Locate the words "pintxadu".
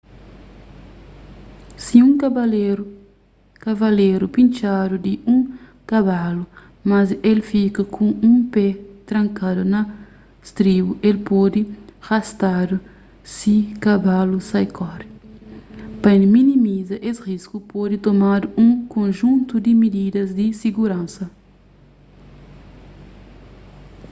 4.35-4.95